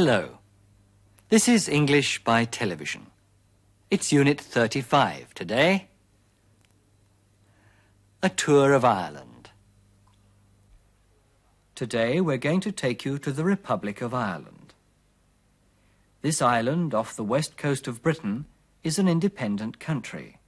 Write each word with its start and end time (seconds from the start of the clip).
Hello. 0.00 0.38
This 1.28 1.46
is 1.46 1.68
English 1.68 2.24
by 2.24 2.46
television. 2.46 3.08
It's 3.90 4.10
Unit 4.10 4.40
35 4.40 5.34
today. 5.34 5.88
A 8.22 8.30
tour 8.30 8.72
of 8.72 8.82
Ireland. 8.82 9.50
Today 11.74 12.18
we're 12.18 12.38
going 12.38 12.60
to 12.60 12.72
take 12.72 13.04
you 13.04 13.18
to 13.18 13.30
the 13.30 13.44
Republic 13.44 14.00
of 14.00 14.14
Ireland. 14.14 14.72
This 16.22 16.40
island 16.40 16.94
off 16.94 17.14
the 17.14 17.22
west 17.22 17.58
coast 17.58 17.86
of 17.86 18.02
Britain 18.02 18.46
is 18.82 18.98
an 18.98 19.06
independent 19.06 19.78
country. 19.80 20.38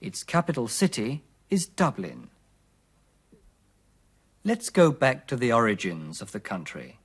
Its 0.00 0.24
capital 0.24 0.66
city 0.66 1.24
is 1.50 1.66
Dublin. 1.66 2.30
Let's 4.44 4.70
go 4.70 4.92
back 4.92 5.26
to 5.26 5.36
the 5.36 5.52
origins 5.52 6.22
of 6.22 6.32
the 6.32 6.40
country. 6.40 7.00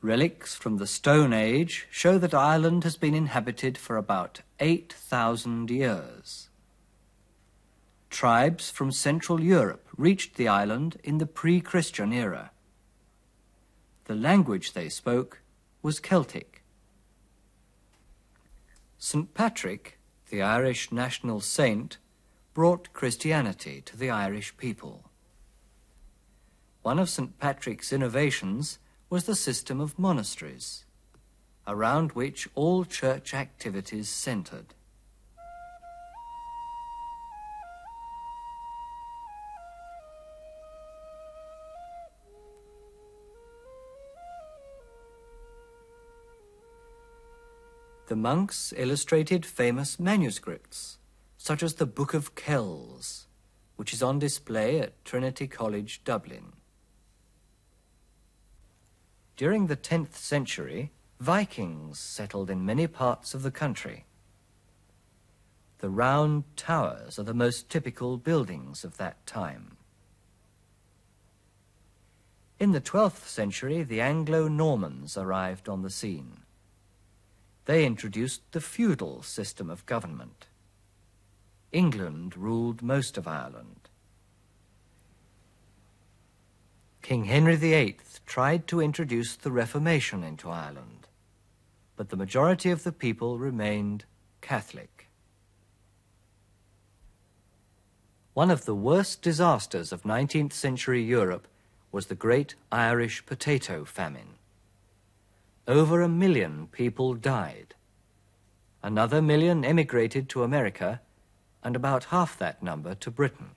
Relics 0.00 0.54
from 0.54 0.76
the 0.76 0.86
Stone 0.86 1.32
Age 1.32 1.88
show 1.90 2.18
that 2.18 2.32
Ireland 2.32 2.84
has 2.84 2.96
been 2.96 3.14
inhabited 3.14 3.76
for 3.76 3.96
about 3.96 4.42
8,000 4.60 5.70
years. 5.70 6.48
Tribes 8.08 8.70
from 8.70 8.92
Central 8.92 9.40
Europe 9.40 9.88
reached 9.96 10.36
the 10.36 10.46
island 10.46 11.00
in 11.02 11.18
the 11.18 11.26
pre-Christian 11.26 12.12
era. 12.12 12.52
The 14.04 14.14
language 14.14 14.72
they 14.72 14.88
spoke 14.88 15.40
was 15.82 15.98
Celtic. 15.98 16.62
St. 18.98 19.34
Patrick, 19.34 19.98
the 20.30 20.42
Irish 20.42 20.92
national 20.92 21.40
saint, 21.40 21.98
brought 22.54 22.92
Christianity 22.92 23.82
to 23.86 23.96
the 23.96 24.10
Irish 24.10 24.56
people. 24.56 25.10
One 26.82 27.00
of 27.00 27.10
St. 27.10 27.36
Patrick's 27.40 27.92
innovations 27.92 28.78
was 29.10 29.24
the 29.24 29.34
system 29.34 29.80
of 29.80 29.98
monasteries, 29.98 30.84
around 31.66 32.12
which 32.12 32.46
all 32.54 32.84
church 32.84 33.32
activities 33.32 34.08
centered. 34.08 34.74
The 48.08 48.16
monks 48.16 48.72
illustrated 48.76 49.44
famous 49.44 49.98
manuscripts, 50.00 50.98
such 51.36 51.62
as 51.62 51.74
the 51.74 51.86
Book 51.86 52.14
of 52.14 52.34
Kells, 52.34 53.26
which 53.76 53.92
is 53.92 54.02
on 54.02 54.18
display 54.18 54.80
at 54.80 55.04
Trinity 55.04 55.46
College, 55.46 56.02
Dublin. 56.04 56.57
During 59.38 59.68
the 59.68 59.76
10th 59.76 60.14
century, 60.14 60.90
Vikings 61.20 62.00
settled 62.00 62.50
in 62.50 62.66
many 62.66 62.88
parts 62.88 63.34
of 63.34 63.44
the 63.44 63.52
country. 63.52 64.04
The 65.78 65.88
round 65.88 66.42
towers 66.56 67.20
are 67.20 67.22
the 67.22 67.32
most 67.32 67.70
typical 67.70 68.16
buildings 68.16 68.82
of 68.82 68.96
that 68.96 69.24
time. 69.26 69.76
In 72.58 72.72
the 72.72 72.80
12th 72.80 73.28
century, 73.28 73.84
the 73.84 74.00
Anglo-Normans 74.00 75.16
arrived 75.16 75.68
on 75.68 75.82
the 75.82 75.90
scene. 75.90 76.38
They 77.66 77.86
introduced 77.86 78.42
the 78.50 78.60
feudal 78.60 79.22
system 79.22 79.70
of 79.70 79.86
government. 79.86 80.46
England 81.70 82.36
ruled 82.36 82.82
most 82.82 83.16
of 83.16 83.28
Ireland. 83.28 83.77
King 87.08 87.24
Henry 87.24 87.56
VIII 87.56 87.96
tried 88.26 88.66
to 88.66 88.82
introduce 88.82 89.34
the 89.34 89.50
Reformation 89.50 90.22
into 90.22 90.50
Ireland, 90.50 91.08
but 91.96 92.10
the 92.10 92.18
majority 92.18 92.70
of 92.70 92.84
the 92.84 92.92
people 92.92 93.38
remained 93.38 94.04
Catholic. 94.42 95.08
One 98.34 98.50
of 98.50 98.66
the 98.66 98.74
worst 98.74 99.22
disasters 99.22 99.90
of 99.90 100.02
19th 100.02 100.52
century 100.52 101.02
Europe 101.02 101.48
was 101.90 102.08
the 102.08 102.14
Great 102.14 102.56
Irish 102.70 103.24
Potato 103.24 103.86
Famine. 103.86 104.34
Over 105.66 106.02
a 106.02 106.10
million 106.10 106.66
people 106.66 107.14
died. 107.14 107.74
Another 108.82 109.22
million 109.22 109.64
emigrated 109.64 110.28
to 110.28 110.42
America, 110.42 111.00
and 111.64 111.74
about 111.74 112.12
half 112.12 112.36
that 112.36 112.62
number 112.62 112.94
to 112.96 113.10
Britain. 113.10 113.52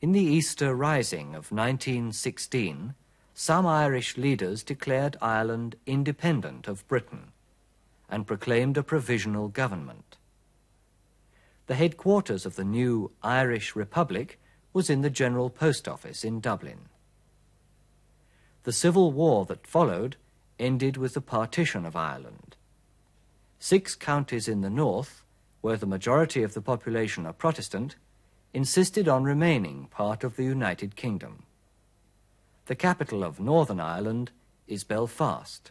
In 0.00 0.12
the 0.12 0.22
Easter 0.22 0.76
Rising 0.76 1.34
of 1.34 1.50
1916, 1.50 2.94
some 3.34 3.66
Irish 3.66 4.16
leaders 4.16 4.62
declared 4.62 5.16
Ireland 5.20 5.74
independent 5.86 6.68
of 6.68 6.86
Britain 6.86 7.32
and 8.08 8.24
proclaimed 8.24 8.76
a 8.76 8.84
provisional 8.84 9.48
government. 9.48 10.16
The 11.66 11.74
headquarters 11.74 12.46
of 12.46 12.54
the 12.54 12.64
new 12.64 13.10
Irish 13.24 13.74
Republic 13.74 14.38
was 14.72 14.88
in 14.88 15.02
the 15.02 15.10
General 15.10 15.50
Post 15.50 15.88
Office 15.88 16.22
in 16.22 16.38
Dublin. 16.38 16.88
The 18.62 18.72
civil 18.72 19.10
war 19.10 19.46
that 19.46 19.66
followed 19.66 20.14
ended 20.60 20.96
with 20.96 21.14
the 21.14 21.20
partition 21.20 21.84
of 21.84 21.96
Ireland. 21.96 22.54
Six 23.58 23.96
counties 23.96 24.46
in 24.46 24.60
the 24.60 24.70
north, 24.70 25.24
where 25.60 25.76
the 25.76 25.86
majority 25.86 26.44
of 26.44 26.54
the 26.54 26.62
population 26.62 27.26
are 27.26 27.32
Protestant, 27.32 27.96
insisted 28.52 29.08
on 29.08 29.24
remaining 29.24 29.86
part 29.90 30.24
of 30.24 30.36
the 30.36 30.44
United 30.44 30.96
Kingdom. 30.96 31.44
The 32.66 32.74
capital 32.74 33.24
of 33.24 33.40
Northern 33.40 33.80
Ireland 33.80 34.30
is 34.66 34.84
Belfast. 34.84 35.70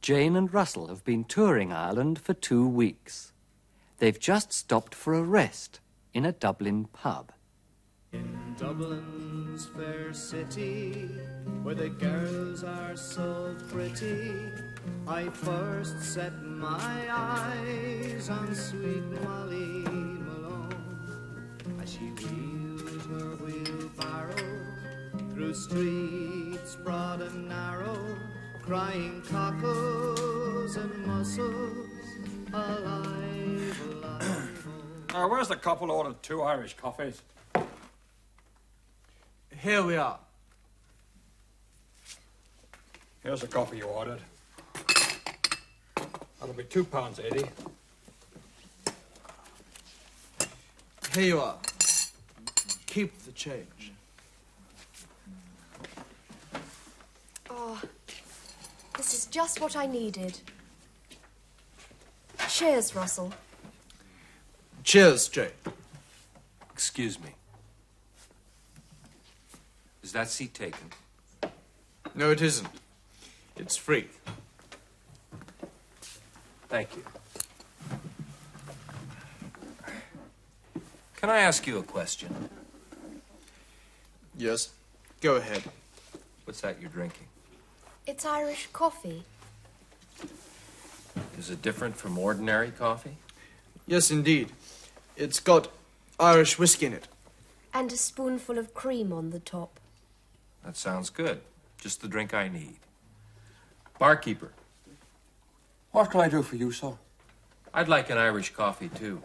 Jane 0.00 0.36
and 0.36 0.52
Russell 0.52 0.88
have 0.88 1.04
been 1.04 1.24
touring 1.24 1.72
Ireland 1.72 2.18
for 2.18 2.34
two 2.34 2.68
weeks. 2.68 3.32
They've 3.98 4.18
just 4.18 4.52
stopped 4.52 4.94
for 4.94 5.14
a 5.14 5.22
rest 5.22 5.80
in 6.12 6.26
a 6.26 6.32
Dublin 6.32 6.86
pub. 6.92 7.32
In 8.12 8.54
Dublin's 8.58 9.66
fair 9.66 10.12
city, 10.12 11.08
where 11.62 11.74
the 11.74 11.88
girls 11.88 12.62
are 12.62 12.96
so 12.96 13.56
pretty, 13.70 14.30
I 15.06 15.28
first 15.28 16.00
set 16.02 16.32
my 16.42 17.06
eyes 17.10 18.30
on 18.30 18.54
sweet 18.54 19.04
Molly 19.22 19.84
Malone 19.88 20.74
as 21.82 21.92
she 21.92 22.10
wheels 22.10 23.06
her 23.06 23.36
wheelbarrow 23.36 24.54
through 25.34 25.54
streets 25.54 26.76
broad 26.76 27.20
and 27.20 27.48
narrow, 27.48 28.16
crying 28.62 29.22
cockles 29.30 30.76
and 30.76 31.06
mussels, 31.06 32.06
alive, 32.52 33.80
alive. 33.92 34.66
Uh, 35.14 35.28
where's 35.28 35.48
the 35.48 35.56
couple 35.56 35.90
ordered 35.90 36.22
two 36.22 36.42
Irish 36.42 36.76
coffees? 36.76 37.20
Here 39.60 39.82
we 39.82 39.96
are. 39.96 40.18
Here's 43.22 43.40
the 43.40 43.46
coffee 43.46 43.78
you 43.78 43.84
ordered. 43.84 44.20
That'll 46.44 46.58
be 46.58 46.64
two 46.64 46.84
pounds 46.84 47.18
eighty. 47.20 47.46
Here 51.14 51.24
you 51.24 51.40
are. 51.40 51.56
Keep 52.84 53.18
the 53.20 53.32
change. 53.32 53.92
Oh, 57.48 57.80
this 58.98 59.14
is 59.14 59.24
just 59.24 59.62
what 59.62 59.74
I 59.74 59.86
needed. 59.86 60.38
Cheers, 62.46 62.94
Russell. 62.94 63.32
Cheers, 64.82 65.28
Jane. 65.28 65.48
Excuse 66.74 67.18
me. 67.18 67.30
Is 70.02 70.12
that 70.12 70.28
seat 70.28 70.52
taken? 70.52 70.90
No, 72.14 72.30
it 72.30 72.42
isn't. 72.42 72.68
It's 73.56 73.78
free. 73.78 74.08
Thank 76.74 76.96
you. 76.96 77.04
Can 81.14 81.30
I 81.30 81.38
ask 81.38 81.68
you 81.68 81.78
a 81.78 81.84
question? 81.84 82.48
Yes. 84.36 84.70
Go 85.20 85.36
ahead. 85.36 85.62
What's 86.42 86.62
that 86.62 86.80
you're 86.80 86.90
drinking? 86.90 87.28
It's 88.08 88.26
Irish 88.26 88.66
coffee. 88.72 89.22
Is 91.38 91.48
it 91.48 91.62
different 91.62 91.94
from 91.94 92.18
ordinary 92.18 92.72
coffee? 92.72 93.18
Yes, 93.86 94.10
indeed. 94.10 94.48
It's 95.16 95.38
got 95.38 95.68
Irish 96.18 96.58
whiskey 96.58 96.86
in 96.86 96.92
it. 96.92 97.06
And 97.72 97.92
a 97.92 97.96
spoonful 97.96 98.58
of 98.58 98.74
cream 98.74 99.12
on 99.12 99.30
the 99.30 99.38
top. 99.38 99.78
That 100.64 100.76
sounds 100.76 101.08
good. 101.08 101.40
Just 101.78 102.02
the 102.02 102.08
drink 102.08 102.34
I 102.34 102.48
need. 102.48 102.78
Barkeeper, 104.00 104.50
What 105.94 106.10
can 106.10 106.22
I 106.22 106.28
do 106.28 106.42
for 106.42 106.56
you, 106.56 106.72
sir? 106.72 106.94
I'd 107.72 107.86
like 107.86 108.10
an 108.10 108.18
Irish 108.18 108.52
coffee 108.52 108.88
too. 108.88 109.22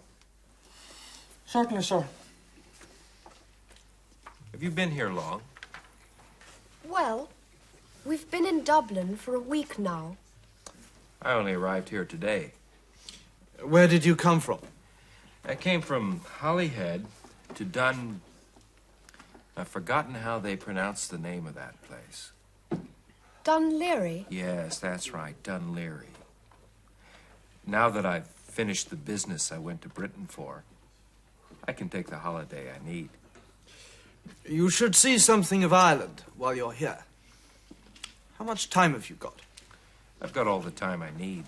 Certainly, 1.47 1.81
sir. 1.81 2.05
Have 4.51 4.61
you 4.61 4.69
been 4.69 4.91
here 4.91 5.09
long? 5.09 5.41
Well, 6.87 7.29
we've 8.05 8.29
been 8.29 8.45
in 8.45 8.63
Dublin 8.63 9.15
for 9.15 9.33
a 9.33 9.39
week 9.39 9.79
now. 9.79 10.17
I 11.23 11.31
only 11.31 11.53
arrived 11.53 11.89
here 11.89 12.05
today. 12.05 12.51
Where 13.63 13.87
did 13.87 14.05
you 14.05 14.15
come 14.15 14.39
from? 14.39 14.59
I 15.43 15.55
came 15.55 15.81
from 15.81 16.21
Holyhead 16.39 17.07
to 17.55 17.65
Dun. 17.65 18.21
I've 19.57 19.67
forgotten 19.67 20.13
how 20.13 20.37
they 20.37 20.55
pronounce 20.55 21.07
the 21.07 21.17
name 21.17 21.47
of 21.47 21.55
that 21.55 21.81
place. 21.81 22.31
Dun 23.43 23.71
Laoghaire. 23.71 24.25
Yes, 24.29 24.77
that's 24.77 25.11
right, 25.11 25.41
Dun 25.41 25.73
Laoghaire. 25.73 26.18
Now 27.69 27.89
that 27.89 28.05
I've 28.05 28.25
finished 28.25 28.89
the 28.89 28.95
business 28.95 29.51
I 29.51 29.59
went 29.59 29.83
to 29.83 29.89
Britain 29.89 30.25
for, 30.27 30.63
I 31.67 31.71
can 31.71 31.87
take 31.87 32.07
the 32.07 32.17
holiday 32.17 32.71
I 32.71 32.83
need. 32.83 33.09
You 34.43 34.71
should 34.71 34.95
see 34.95 35.19
something 35.19 35.63
of 35.63 35.71
Ireland 35.71 36.23
while 36.35 36.55
you're 36.55 36.71
here. 36.71 37.03
How 38.39 38.45
much 38.45 38.71
time 38.71 38.93
have 38.93 39.09
you 39.09 39.15
got? 39.17 39.39
I've 40.19 40.33
got 40.33 40.47
all 40.47 40.61
the 40.61 40.71
time 40.71 41.03
I 41.03 41.11
need. 41.15 41.45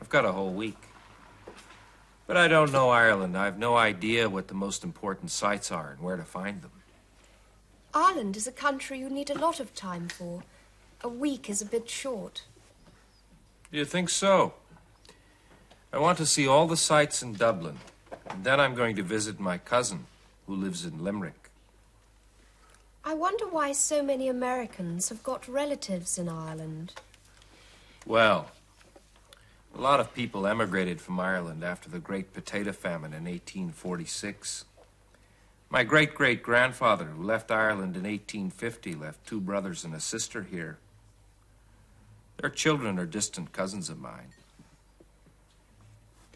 I've 0.00 0.08
got 0.08 0.24
a 0.24 0.32
whole 0.32 0.52
week. 0.52 0.78
But 2.26 2.38
I 2.38 2.48
don't 2.48 2.72
know 2.72 2.88
Ireland. 2.88 3.36
I've 3.36 3.58
no 3.58 3.76
idea 3.76 4.30
what 4.30 4.48
the 4.48 4.54
most 4.54 4.82
important 4.82 5.30
sites 5.30 5.70
are 5.70 5.90
and 5.90 6.00
where 6.00 6.16
to 6.16 6.24
find 6.24 6.62
them. 6.62 6.70
Ireland 7.92 8.36
is 8.36 8.46
a 8.46 8.52
country 8.52 8.98
you 8.98 9.10
need 9.10 9.28
a 9.28 9.38
lot 9.38 9.60
of 9.60 9.74
time 9.74 10.08
for. 10.08 10.42
A 11.02 11.08
week 11.08 11.50
is 11.50 11.60
a 11.60 11.66
bit 11.66 11.90
short. 11.90 12.44
Do 13.70 13.76
you 13.76 13.84
think 13.84 14.08
so? 14.08 14.54
I 15.94 15.98
want 15.98 16.18
to 16.18 16.26
see 16.26 16.48
all 16.48 16.66
the 16.66 16.76
sights 16.76 17.22
in 17.22 17.34
Dublin, 17.34 17.78
and 18.28 18.42
then 18.42 18.58
I'm 18.58 18.74
going 18.74 18.96
to 18.96 19.02
visit 19.04 19.38
my 19.38 19.58
cousin, 19.58 20.06
who 20.44 20.56
lives 20.56 20.84
in 20.84 21.04
Limerick. 21.04 21.50
I 23.04 23.14
wonder 23.14 23.46
why 23.46 23.70
so 23.70 24.02
many 24.02 24.26
Americans 24.26 25.08
have 25.10 25.22
got 25.22 25.46
relatives 25.46 26.18
in 26.18 26.28
Ireland. 26.28 26.94
Well, 28.04 28.50
a 29.72 29.80
lot 29.80 30.00
of 30.00 30.12
people 30.12 30.48
emigrated 30.48 31.00
from 31.00 31.20
Ireland 31.20 31.62
after 31.62 31.88
the 31.88 32.00
Great 32.00 32.34
Potato 32.34 32.72
Famine 32.72 33.12
in 33.12 33.26
1846. 33.26 34.64
My 35.70 35.84
great 35.84 36.12
great 36.16 36.42
grandfather, 36.42 37.04
who 37.04 37.22
left 37.22 37.52
Ireland 37.52 37.96
in 37.96 38.02
1850, 38.02 38.96
left 38.96 39.24
two 39.24 39.40
brothers 39.40 39.84
and 39.84 39.94
a 39.94 40.00
sister 40.00 40.42
here. 40.42 40.78
Their 42.38 42.50
children 42.50 42.98
are 42.98 43.06
distant 43.06 43.52
cousins 43.52 43.88
of 43.88 44.00
mine. 44.00 44.32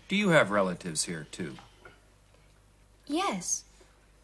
Do 0.09 0.17
you 0.17 0.31
have 0.31 0.51
relatives 0.51 1.05
here, 1.05 1.27
too? 1.31 1.55
Yes. 3.07 3.65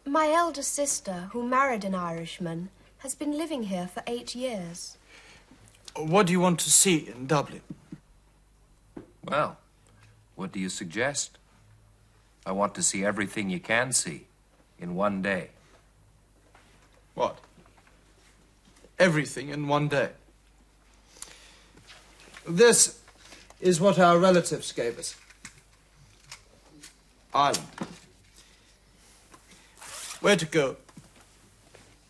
My 0.03 0.31
elder 0.31 0.63
sister, 0.63 1.29
who 1.31 1.47
married 1.47 1.85
an 1.85 1.93
Irishman, 1.93 2.69
has 2.99 3.13
been 3.13 3.37
living 3.37 3.63
here 3.63 3.87
for 3.87 4.01
eight 4.07 4.33
years. 4.35 4.97
What 5.95 6.25
do 6.25 6.33
you 6.33 6.39
want 6.39 6.59
to 6.61 6.71
see 6.71 7.07
in 7.07 7.27
Dublin? 7.27 7.61
Well, 9.23 9.57
what 10.35 10.51
do 10.51 10.59
you 10.59 10.69
suggest? 10.69 11.37
I 12.45 12.51
want 12.51 12.73
to 12.75 12.83
see 12.83 13.05
everything 13.05 13.49
you 13.49 13.59
can 13.59 13.91
see 13.93 14.25
in 14.79 14.95
one 14.95 15.21
day. 15.21 15.49
What? 17.13 17.39
Everything 18.97 19.49
in 19.49 19.67
one 19.67 19.87
day. 19.87 20.09
This 22.47 22.99
is 23.61 23.79
what 23.79 23.97
our 23.97 24.19
relatives 24.19 24.71
gave 24.71 24.99
us. 24.99 25.15
Ireland. 27.35 27.67
Where 30.21 30.37
to 30.37 30.45
go 30.45 30.77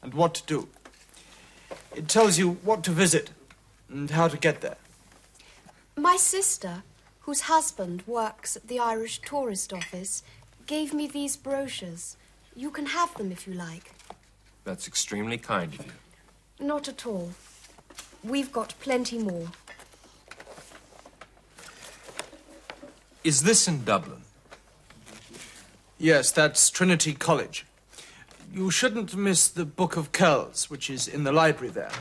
and 0.03 0.13
what 0.13 0.35
to 0.35 0.45
do. 0.45 0.69
It 1.95 2.07
tells 2.07 2.37
you 2.37 2.51
what 2.63 2.83
to 2.83 2.91
visit 2.91 3.31
and 3.89 4.11
how 4.11 4.27
to 4.27 4.37
get 4.37 4.61
there. 4.61 4.77
My 5.97 6.15
sister, 6.15 6.83
whose 7.21 7.41
husband 7.41 8.03
works 8.05 8.55
at 8.55 8.67
the 8.67 8.77
Irish 8.77 9.19
Tourist 9.21 9.73
Office, 9.73 10.21
gave 10.67 10.93
me 10.93 11.07
these 11.07 11.35
brochures. 11.35 12.17
You 12.55 12.69
can 12.69 12.87
have 12.87 13.15
them 13.15 13.31
if 13.31 13.47
you 13.47 13.53
like. 13.53 13.93
That's 14.63 14.87
extremely 14.87 15.39
kind 15.39 15.73
of 15.73 15.85
you. 15.85 15.91
Not 16.59 16.87
at 16.87 17.07
all. 17.07 17.31
We've 18.23 18.51
got 18.51 18.75
plenty 18.79 19.17
more. 19.17 19.47
Is 23.23 23.41
this 23.41 23.67
in 23.67 23.83
Dublin? 23.83 24.24
Yes, 25.97 26.31
that's 26.31 26.69
Trinity 26.69 27.13
College. 27.13 27.65
You 28.53 28.69
shouldn't 28.69 29.15
miss 29.15 29.47
the 29.47 29.65
Book 29.65 29.95
of 29.95 30.11
Kells, 30.11 30.69
which 30.69 30.89
is 30.89 31.07
in 31.07 31.23
the 31.23 31.31
library 31.31 31.71
there. 31.71 31.91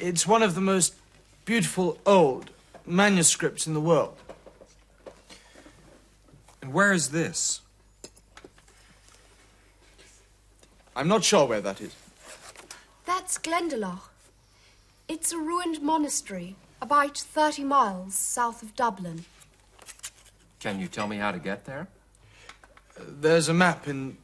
It's 0.00 0.26
one 0.26 0.42
of 0.42 0.54
the 0.54 0.60
most 0.60 0.94
beautiful 1.44 1.98
old 2.06 2.50
manuscripts 2.86 3.66
in 3.66 3.74
the 3.74 3.80
world. 3.80 4.16
And 6.62 6.72
where 6.72 6.92
is 6.92 7.10
this? 7.10 7.60
I'm 10.96 11.08
not 11.08 11.24
sure 11.24 11.46
where 11.46 11.60
that 11.60 11.80
is. 11.80 11.94
That's 13.04 13.38
Glendalough. 13.38 14.00
It's 15.08 15.32
a 15.32 15.38
ruined 15.38 15.82
monastery 15.82 16.56
about 16.80 17.18
30 17.18 17.64
miles 17.64 18.14
south 18.14 18.62
of 18.62 18.76
Dublin. 18.76 19.24
Can 20.60 20.80
you 20.80 20.86
tell 20.86 21.08
me 21.08 21.16
how 21.16 21.32
to 21.32 21.38
get 21.38 21.64
there? 21.64 21.88
There's 22.98 23.48
a 23.48 23.54
map 23.54 23.88
in 23.88 24.16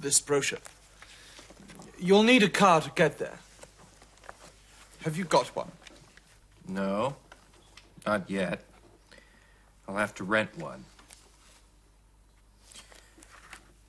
this 0.00 0.20
brochure. 0.20 0.58
You'll 1.98 2.22
need 2.22 2.42
a 2.42 2.48
car 2.48 2.80
to 2.80 2.90
get 2.94 3.18
there. 3.18 3.38
Have 5.02 5.16
you 5.16 5.24
got 5.24 5.48
one? 5.48 5.70
No, 6.66 7.16
not 8.06 8.28
yet. 8.28 8.64
I'll 9.86 9.96
have 9.96 10.14
to 10.16 10.24
rent 10.24 10.58
one. 10.58 10.84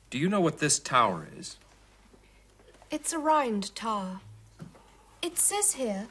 Do 0.10 0.18
you 0.18 0.30
know 0.30 0.42
what 0.42 0.60
this 0.60 0.80
tower 0.80 1.28
is? 1.38 1.58
It's 2.92 3.12
a 3.12 3.20
round 3.20 3.76
tower. 3.76 4.22
It 5.22 5.38
says 5.38 5.74
here 5.74 6.08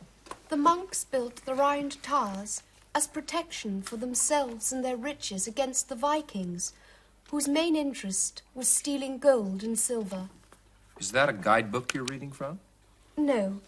the 0.49 0.56
monks 0.56 1.04
built 1.04 1.37
the 1.44 1.54
round 1.54 2.02
towers 2.02 2.62
as 2.94 3.06
protection 3.06 3.83
for 3.83 3.97
themselves 3.97 4.73
and 4.73 4.85
their 4.85 4.97
riches 4.97 5.47
against 5.47 5.88
the 5.88 5.94
Vikings, 5.94 6.73
whose 7.35 7.49
main 7.49 7.75
interest 7.75 8.43
was 8.55 8.69
stealing 8.69 9.19
gold 9.19 9.64
and 9.64 9.76
silver. 9.76 10.29
Is 11.00 11.11
that 11.11 11.29
a 11.29 11.33
guidebook 11.33 11.93
you're 11.93 12.05
reading 12.05 12.31
from? 12.31 12.61
No, 13.17 13.59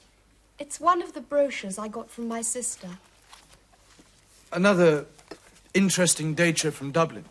it's 0.56 0.78
one 0.78 1.02
of 1.02 1.14
the 1.14 1.20
brochures 1.20 1.76
I 1.76 1.88
got 1.88 2.08
from 2.08 2.28
my 2.28 2.42
sister. 2.42 2.90
Another 4.52 5.06
interesting 5.74 6.36
dature 6.36 6.72
from 6.72 6.92
Dublin 6.92 7.24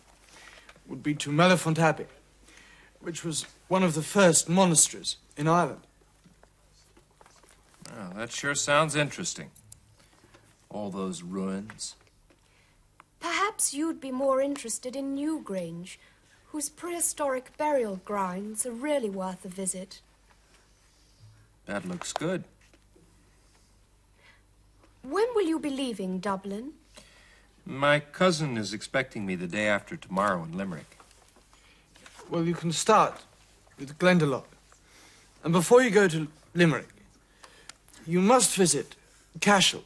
would 0.86 1.02
be 1.02 1.14
to 1.14 1.30
Mellifont 1.30 1.78
Abbey, 1.78 2.04
which 3.00 3.24
was 3.24 3.46
one 3.68 3.82
of 3.82 3.94
the 3.94 4.02
first 4.02 4.46
monasteries 4.46 5.16
in 5.38 5.48
Ireland. 5.48 5.86
Well, 7.90 8.12
that 8.14 8.30
sure 8.30 8.54
sounds 8.54 8.94
interesting. 8.94 9.52
All 10.68 10.90
those 10.90 11.22
ruins. 11.22 11.94
Perhaps 13.20 13.72
you'd 13.72 14.02
be 14.02 14.10
more 14.10 14.42
interested 14.42 14.94
in 14.94 15.16
Newgrange, 15.16 15.96
whose 16.56 16.70
prehistoric 16.70 17.54
burial 17.58 18.00
grounds 18.06 18.64
are 18.64 18.70
really 18.70 19.10
worth 19.10 19.44
a 19.44 19.48
visit. 19.48 20.00
That 21.66 21.86
looks 21.86 22.14
good. 22.14 22.44
When 25.02 25.26
will 25.34 25.46
you 25.46 25.58
be 25.58 25.68
leaving 25.68 26.18
Dublin? 26.18 26.72
My 27.66 28.00
cousin 28.00 28.56
is 28.56 28.72
expecting 28.72 29.26
me 29.26 29.34
the 29.34 29.46
day 29.46 29.66
after 29.66 29.98
tomorrow 29.98 30.44
in 30.44 30.56
Limerick. 30.56 30.96
Well, 32.30 32.44
you 32.44 32.54
can 32.54 32.72
start 32.72 33.20
with 33.78 33.98
Glendalough. 33.98 34.44
And 35.44 35.52
before 35.52 35.82
you 35.82 35.90
go 35.90 36.08
to 36.08 36.26
Limerick, 36.54 36.88
you 38.06 38.22
must 38.22 38.56
visit 38.56 38.96
Cashel, 39.42 39.84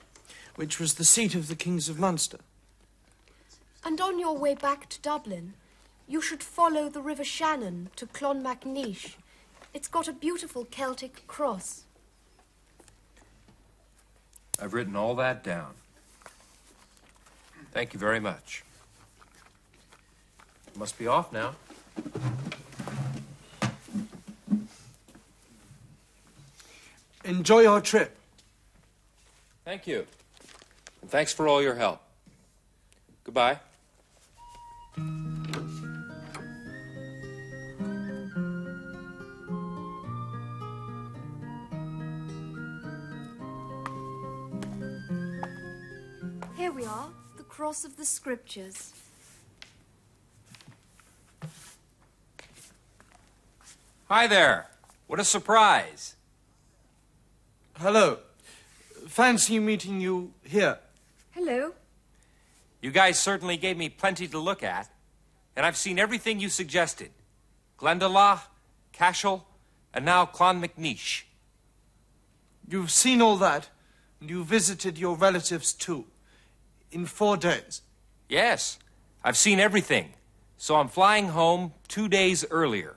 which 0.55 0.79
was 0.79 0.95
the 0.95 1.05
seat 1.05 1.35
of 1.35 1.49
the 1.49 1.57
kings 1.57 1.89
of 1.89 1.99
Munster. 1.99 2.39
And 3.85 4.01
on 4.01 4.21
your 4.21 4.39
way 4.39 4.55
back 4.55 4.89
to 4.91 5.01
Dublin, 5.01 5.55
you 6.11 6.21
should 6.21 6.43
follow 6.43 6.89
the 6.89 7.01
River 7.01 7.23
Shannon 7.23 7.89
to 7.95 8.05
Clonmacnoise. 8.05 9.15
It's 9.73 9.87
got 9.87 10.09
a 10.09 10.13
beautiful 10.13 10.65
Celtic 10.65 11.25
cross. 11.29 11.85
I've 14.61 14.75
written 14.75 14.97
all 14.97 15.15
that 15.15 15.45
down. 15.45 15.75
Thank 17.71 17.95
you 17.95 18.01
very 18.01 18.19
much. 18.19 18.65
Must 20.77 20.99
be 20.99 21.07
off 21.07 21.33
now. 21.33 21.55
Enjoy 27.25 27.61
your 27.61 27.81
trip. 27.81 28.17
Thank 29.65 29.87
you. 29.87 30.05
And 31.03 31.11
thanks 31.11 31.33
for 31.33 31.47
all 31.47 31.63
your 31.63 31.77
help. 31.77 32.01
Goodbye. 33.23 33.61
We 46.81 46.87
are, 46.87 47.09
the 47.37 47.43
cross 47.43 47.85
of 47.85 47.99
the 47.99 48.07
scriptures. 48.07 48.95
Hi 54.09 54.27
there. 54.27 54.71
What 55.07 55.21
a 55.21 55.25
surprise. 55.25 56.15
Hello. 57.77 58.21
Fancy 59.07 59.59
meeting 59.59 60.01
you 60.01 60.33
here. 60.43 60.79
Hello. 61.33 61.75
You 62.81 62.91
guys 62.93 63.19
certainly 63.19 63.59
gave 63.59 63.77
me 63.77 63.91
plenty 63.91 64.27
to 64.29 64.39
look 64.39 64.63
at, 64.63 64.89
and 65.55 65.67
I've 65.67 65.77
seen 65.77 65.99
everything 65.99 66.41
you 66.41 66.49
suggested 66.49 67.11
Glendalough, 67.79 68.41
Cashel, 68.93 69.47
and 69.93 70.07
now 70.07 70.25
Clonmacnoise. 70.25 71.25
You've 72.67 72.91
seen 72.91 73.21
all 73.21 73.37
that, 73.37 73.69
and 74.19 74.31
you 74.31 74.45
visited 74.45 74.97
your 74.97 75.15
relatives 75.15 75.75
too. 75.75 76.07
In 76.93 77.07
four 77.07 77.37
days. 77.37 77.83
Yes, 78.29 78.79
I've 79.23 79.37
seen 79.37 79.61
everything, 79.61 80.15
so 80.57 80.77
I'm 80.77 80.89
flying 80.89 81.29
home 81.29 81.73
two 81.89 82.09
days 82.09 82.45
earlier. 82.51 82.97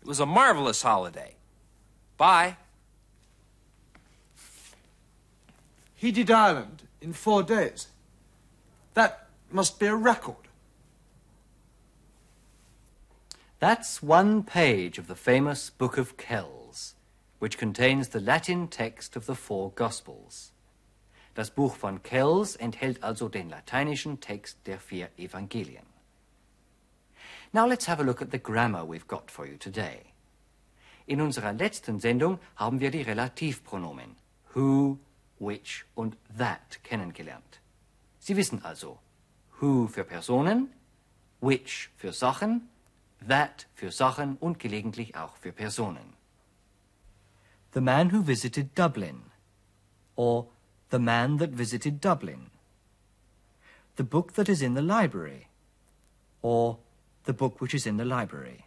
It 0.00 0.08
was 0.08 0.20
a 0.20 0.26
marvelous 0.26 0.82
holiday. 0.82 1.34
Bye. 2.16 2.56
He 5.94 6.12
did 6.12 6.30
Ireland 6.30 6.84
in 7.00 7.12
four 7.12 7.42
days. 7.42 7.88
That 8.94 9.28
must 9.50 9.78
be 9.78 9.86
a 9.86 9.94
record. 9.94 10.36
That's 13.60 14.02
one 14.02 14.44
page 14.44 14.98
of 14.98 15.08
the 15.08 15.16
famous 15.16 15.70
Book 15.70 15.98
of 15.98 16.16
Kells, 16.16 16.94
which 17.40 17.58
contains 17.58 18.08
the 18.08 18.20
Latin 18.20 18.68
text 18.68 19.16
of 19.16 19.26
the 19.26 19.34
four 19.34 19.72
Gospels. 19.74 20.52
Das 21.38 21.52
Buch 21.52 21.76
von 21.76 22.02
Kells 22.02 22.56
enthält 22.56 23.04
also 23.04 23.28
den 23.28 23.48
lateinischen 23.48 24.18
Text 24.18 24.58
der 24.66 24.80
vier 24.80 25.08
Evangelien. 25.16 25.86
Now 27.52 27.64
let's 27.64 27.86
have 27.86 28.02
a 28.02 28.04
look 28.04 28.20
at 28.20 28.32
the 28.32 28.42
grammar 28.42 28.82
we've 28.82 29.06
got 29.06 29.30
for 29.30 29.46
you 29.46 29.56
today. 29.56 30.00
In 31.06 31.20
unserer 31.20 31.52
letzten 31.52 32.00
Sendung 32.00 32.40
haben 32.56 32.80
wir 32.80 32.90
die 32.90 33.02
Relativpronomen 33.02 34.16
who, 34.52 34.98
which 35.38 35.84
und 35.94 36.16
that 36.36 36.82
kennengelernt. 36.82 37.60
Sie 38.18 38.36
wissen 38.36 38.64
also 38.64 38.98
who 39.60 39.86
für 39.86 40.02
Personen, 40.02 40.72
which 41.40 41.90
für 41.98 42.12
Sachen, 42.12 42.68
that 43.28 43.68
für 43.74 43.92
Sachen 43.92 44.38
und 44.38 44.58
gelegentlich 44.58 45.14
auch 45.14 45.36
für 45.36 45.52
Personen. 45.52 46.14
The 47.74 47.80
man 47.80 48.12
who 48.12 48.26
visited 48.26 48.76
Dublin 48.76 49.22
or 50.16 50.48
the 50.90 50.98
man 50.98 51.36
that 51.38 51.50
visited 51.50 52.00
Dublin. 52.00 52.50
The 53.96 54.04
book 54.04 54.34
that 54.34 54.48
is 54.48 54.62
in 54.62 54.74
the 54.74 54.82
library 54.82 55.48
or 56.40 56.78
the 57.24 57.32
book 57.32 57.60
which 57.60 57.74
is 57.74 57.86
in 57.86 57.96
the 57.96 58.04
library. 58.04 58.64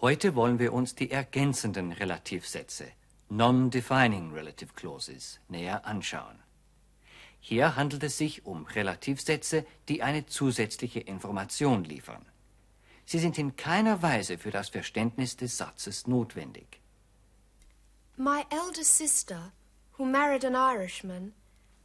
Heute 0.00 0.34
wollen 0.34 0.58
wir 0.58 0.72
uns 0.72 0.94
die 0.94 1.10
ergänzenden 1.10 1.92
Relativsätze, 1.92 2.92
non-defining 3.30 4.32
relative 4.32 4.74
clauses, 4.74 5.38
näher 5.48 5.84
anschauen. 5.84 6.38
Hier 7.40 7.76
handelt 7.76 8.02
es 8.02 8.18
sich 8.18 8.44
um 8.44 8.66
Relativsätze, 8.66 9.64
die 9.88 10.02
eine 10.02 10.26
zusätzliche 10.26 11.00
Information 11.00 11.84
liefern. 11.84 12.24
Sie 13.04 13.18
sind 13.18 13.38
in 13.38 13.56
keiner 13.56 14.02
Weise 14.02 14.36
für 14.36 14.50
das 14.50 14.68
Verständnis 14.68 15.36
des 15.36 15.56
Satzes 15.56 16.06
notwendig. 16.06 16.80
My 18.16 18.44
elder 18.50 18.82
sister, 18.82 19.52
who 19.96 20.04
married 20.04 20.44
an 20.44 20.54
Irishman, 20.54 21.32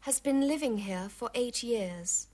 has 0.01 0.20
been 0.20 0.48
living 0.48 0.80
here 0.80 1.10
for 1.10 1.30
eight 1.34 1.63
years. 1.63 2.27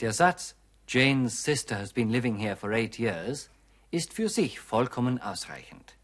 Der 0.00 0.12
Satz 0.12 0.54
Jane's 0.86 1.38
sister 1.38 1.74
has 1.74 1.92
been 1.92 2.10
living 2.10 2.38
here 2.38 2.56
for 2.56 2.72
eight 2.72 2.98
years 2.98 3.48
ist 3.90 4.12
für 4.12 4.28
sich 4.28 4.60
vollkommen 4.60 5.20
ausreichend. 5.20 5.96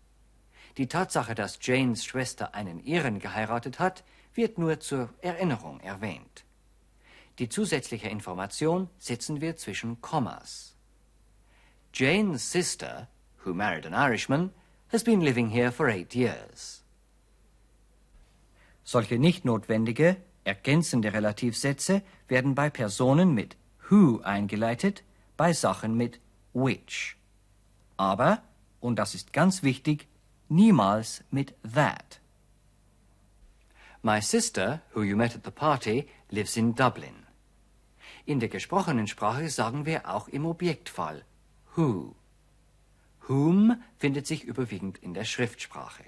Die 0.76 0.88
Tatsache, 0.88 1.34
dass 1.34 1.58
Janes 1.60 2.04
Schwester 2.04 2.54
einen 2.54 2.80
Iren 2.84 3.20
geheiratet 3.20 3.78
hat, 3.78 4.02
wird 4.34 4.58
nur 4.58 4.80
zur 4.80 5.08
Erinnerung 5.22 5.80
erwähnt. 5.80 6.44
Die 7.38 7.48
zusätzliche 7.48 8.08
Information 8.08 8.88
setzen 8.98 9.40
wir 9.40 9.56
zwischen 9.56 10.00
Kommas. 10.00 10.74
Jane's 11.92 12.42
sister, 12.42 13.08
who 13.44 13.54
married 13.54 13.86
an 13.86 13.94
Irishman, 13.94 14.50
has 14.90 15.04
been 15.04 15.20
living 15.20 15.50
here 15.50 15.70
for 15.70 15.88
eight 15.88 16.14
years. 16.14 16.83
Solche 18.84 19.18
nicht 19.18 19.44
notwendige, 19.44 20.16
ergänzende 20.44 21.12
Relativsätze 21.12 22.02
werden 22.28 22.54
bei 22.54 22.70
Personen 22.70 23.34
mit 23.34 23.56
who 23.88 24.20
eingeleitet, 24.22 25.02
bei 25.36 25.52
Sachen 25.52 25.96
mit 25.96 26.20
which. 26.52 27.16
Aber, 27.96 28.42
und 28.80 28.96
das 28.96 29.14
ist 29.14 29.32
ganz 29.32 29.62
wichtig, 29.62 30.06
niemals 30.48 31.24
mit 31.30 31.54
that. 31.74 32.20
My 34.02 34.20
sister, 34.20 34.82
who 34.92 35.02
you 35.02 35.16
met 35.16 35.34
at 35.34 35.44
the 35.44 35.50
party, 35.50 36.06
lives 36.30 36.56
in 36.56 36.74
Dublin. 36.74 37.24
In 38.26 38.38
der 38.38 38.50
gesprochenen 38.50 39.06
Sprache 39.06 39.48
sagen 39.48 39.86
wir 39.86 40.10
auch 40.10 40.28
im 40.28 40.44
Objektfall 40.44 41.24
who. 41.74 42.14
Whom 43.26 43.82
findet 43.96 44.26
sich 44.26 44.44
überwiegend 44.44 44.98
in 44.98 45.14
der 45.14 45.24
Schriftsprache. 45.24 46.04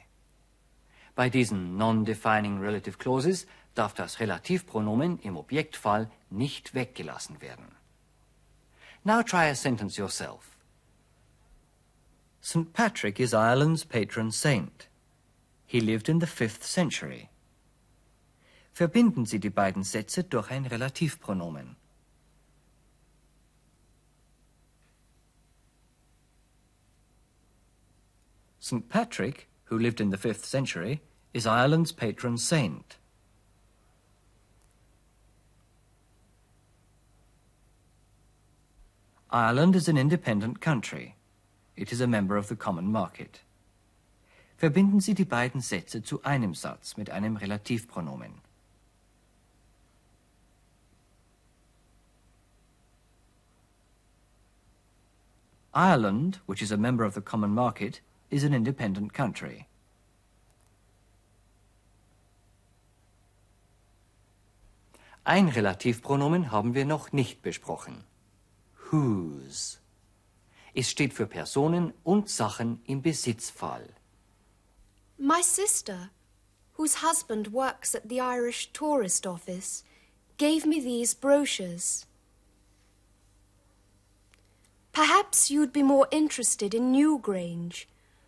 Bei 1.16 1.30
diesen 1.30 1.78
non-defining 1.78 2.61
relative 2.61 2.99
clauses 2.99 3.46
darf 3.75 3.94
das 3.94 4.20
Relativpronomen 4.20 5.18
im 5.20 5.37
Objektfall 5.37 6.11
nicht 6.30 6.75
weggelassen 6.75 7.40
werden. 7.40 7.75
Now 9.02 9.23
try 9.23 9.49
a 9.49 9.54
sentence 9.54 9.96
yourself. 9.96 10.58
St. 12.42 12.73
Patrick 12.73 13.18
is 13.18 13.32
Ireland's 13.32 13.85
patron 13.85 14.30
saint. 14.30 14.88
He 15.64 15.80
lived 15.80 16.08
in 16.08 16.20
the 16.20 16.26
fifth 16.26 16.62
century. 16.62 17.30
Verbinden 18.73 19.25
Sie 19.25 19.40
die 19.40 19.50
beiden 19.50 19.85
Sätze 19.85 20.23
durch 20.23 20.50
ein 20.50 20.66
Relativpronomen. 20.66 21.76
St. 28.61 28.87
Patrick, 28.88 29.49
who 29.66 29.78
lived 29.78 30.00
in 30.00 30.11
the 30.11 30.16
fifth 30.16 30.44
century, 30.44 31.00
is 31.32 31.46
Ireland's 31.46 31.92
patron 31.92 32.38
saint. 32.38 32.96
Ireland 39.30 39.76
is 39.76 39.88
an 39.88 39.99
independent 39.99 40.61
country. 40.61 41.16
It 41.76 41.92
is 41.92 42.00
a 42.00 42.06
member 42.06 42.37
of 42.37 42.49
the 42.49 42.56
common 42.56 42.90
market. 42.90 43.40
Verbinden 44.56 45.02
Sie 45.02 45.12
die 45.12 45.25
beiden 45.25 45.61
Sätze 45.61 46.02
zu 46.02 46.23
einem 46.23 46.54
Satz 46.54 46.96
mit 46.96 47.11
einem 47.11 47.37
Relativpronomen. 47.37 48.40
Ireland, 55.75 56.40
which 56.46 56.62
is 56.62 56.73
a 56.73 56.78
member 56.78 57.04
of 57.04 57.12
the 57.12 57.20
common 57.20 57.50
market, 57.50 58.00
is 58.30 58.45
an 58.45 58.52
independent 58.52 59.12
country. 59.12 59.66
Ein 65.25 65.49
Relativpronomen 65.49 66.52
haben 66.52 66.75
wir 66.75 66.85
noch 66.85 67.12
nicht 67.12 67.42
besprochen. 67.42 68.04
Whose. 68.90 69.78
Es 70.73 70.88
steht 70.88 71.14
für 71.14 71.26
Personen 71.26 71.92
und 72.04 72.28
Sachen 72.28 72.80
im 72.85 73.02
Besitzfall. 73.02 73.88
My 75.18 75.42
sister, 75.42 76.11
whose 76.75 77.02
husband 77.02 77.52
works 77.52 77.95
at 77.95 78.09
the 78.09 78.21
Irish 78.21 78.73
Tourist 78.73 79.26
Office, 79.26 79.83
gave 80.38 80.66
me 80.66 80.80
these 80.80 81.14
brochures. 81.14 82.06
Perhaps 84.92 85.50
you'd 85.50 85.73
be 85.73 85.83
more 85.83 86.06
interested 86.11 86.73
in 86.73 86.92
Newgrange, 86.92 87.87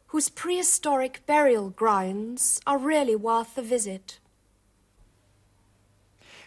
whose 0.08 0.28
prehistoric 0.30 1.24
burial 1.26 1.70
grounds 1.70 2.60
are 2.66 2.78
really 2.78 3.16
worth 3.16 3.56
a 3.58 3.62
visit. 3.62 4.20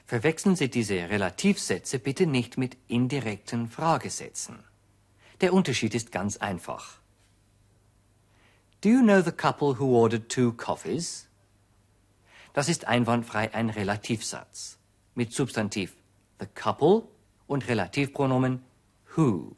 Verwechseln 0.06 0.56
Sie 0.56 0.70
diese 0.70 1.10
Relativsätze 1.10 2.00
bitte 2.00 2.26
nicht 2.26 2.58
mit 2.58 2.78
indirekten 2.88 3.70
Fragesätzen. 3.70 4.64
Der 5.40 5.54
Unterschied 5.54 5.96
ist 5.96 6.12
ganz 6.12 6.38
einfach. 6.38 7.00
Do 8.82 8.90
you 8.90 9.02
know 9.02 9.22
the 9.22 9.32
couple 9.32 9.80
who 9.80 9.96
ordered 9.96 10.28
two 10.28 10.52
coffees? 10.54 11.28
Das 12.54 12.68
ist 12.68 12.88
einwandfrei 12.88 13.54
ein 13.54 13.70
Relativsatz 13.70 14.78
mit 15.16 15.34
Substantiv 15.34 15.96
the 16.40 16.48
couple 16.48 17.04
und 17.48 17.68
Relativpronomen 17.68 18.64
who. 19.16 19.56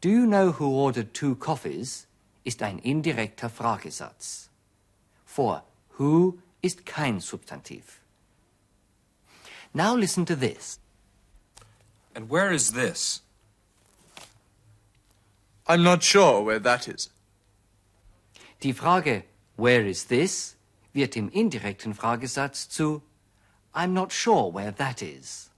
Do 0.00 0.08
you 0.08 0.26
know 0.26 0.52
who 0.52 0.68
ordered 0.68 1.12
two 1.12 1.34
coffees 1.34 2.06
ist 2.44 2.62
ein 2.62 2.78
indirekter 2.78 3.50
Fragesatz. 3.50 4.48
Vor 5.26 5.62
who 5.98 6.38
ist 6.62 6.86
kein 6.86 7.20
Substantiv. 7.20 8.00
Now 9.74 9.94
listen 9.94 10.24
to 10.26 10.36
this. 10.36 10.78
And 12.14 12.30
where 12.30 12.50
is 12.50 12.72
this? 12.72 13.22
I'm 15.66 15.82
not 15.82 16.02
sure 16.02 16.42
where 16.42 16.60
that 16.60 16.88
is. 16.88 17.10
Die 18.60 18.72
Frage 18.72 19.24
Where 19.56 19.84
is 19.84 20.04
this? 20.04 20.54
wird 20.94 21.16
im 21.16 21.28
indirekten 21.28 21.94
Fragesatz 21.94 22.68
zu 22.68 23.02
I'm 23.74 23.92
not 23.92 24.12
sure 24.12 24.50
where 24.50 24.72
that 24.72 25.02
is. 25.02 25.50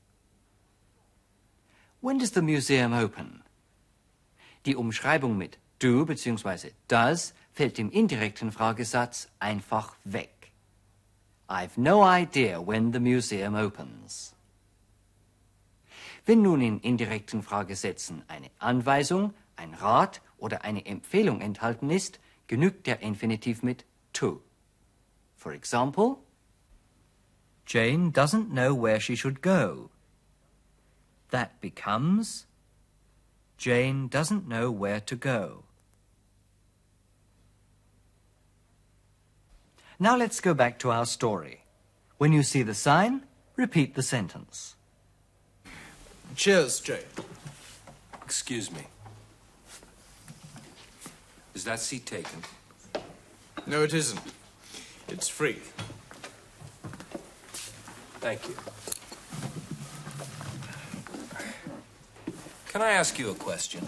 When 2.01 2.19
does 2.19 2.33
the 2.33 2.43
museum 2.43 2.93
open? 2.93 3.43
Die 4.67 4.76
Umschreibung 4.76 5.38
mit 5.38 5.59
do 5.79 6.05
bzw. 6.05 6.73
does 6.88 7.35
fällt 7.52 7.79
im 7.79 7.90
indirekten 7.90 8.52
Fragesatz 8.52 9.29
einfach 9.38 9.97
weg. 10.05 10.52
I've 11.49 11.76
no 11.76 12.05
idea 12.05 12.61
when 12.61 12.93
the 12.93 13.00
museum 13.00 13.55
opens. 13.55 14.35
Wenn 16.26 16.43
nun 16.43 16.61
in 16.61 16.81
indirekten 16.81 17.43
Fragesätzen 17.43 18.23
eine 18.29 18.50
Anweisung, 18.59 19.35
ein 19.57 19.75
Rat 19.75 20.21
oder 20.38 20.62
eine 20.62 20.85
Empfehlung 20.87 21.40
enthalten 21.40 21.90
ist, 21.90 22.21
genügt 22.47 22.87
der 22.87 23.00
Infinitiv 23.00 23.62
mit 23.62 23.85
to. 24.12 24.43
For 25.37 25.52
example, 25.52 26.19
Jane 27.67 28.12
doesn't 28.12 28.50
know 28.50 28.75
where 28.75 29.00
she 29.00 29.17
should 29.17 29.43
go. 29.43 29.90
That 31.31 31.61
becomes 31.61 32.47
Jane 33.61 34.09
doesn't 34.09 34.49
know 34.49 34.71
where 34.71 35.00
to 35.00 35.14
go. 35.14 35.64
Now 39.99 40.17
let's 40.17 40.40
go 40.40 40.55
back 40.55 40.79
to 40.79 40.90
our 40.90 41.05
story. 41.05 41.64
When 42.17 42.33
you 42.33 42.43
see 42.43 42.62
the 42.62 42.73
sign, 42.73 43.25
repeat 43.57 43.97
the 43.97 44.02
sentence. 44.02 44.76
Cheers, 46.37 46.81
Jane. 46.81 47.00
Excuse 48.25 48.73
me. 48.73 48.87
Is 51.52 51.64
that 51.64 51.81
seat 51.81 52.07
taken? 52.07 52.40
No, 53.67 53.83
it 53.83 53.93
isn't. 53.93 54.23
It's 55.09 55.29
free. 55.29 55.59
Thank 58.21 58.49
you. 58.49 58.56
Can 62.71 62.83
I 62.83 62.91
ask 62.91 63.19
you 63.19 63.30
a 63.30 63.35
question? 63.35 63.85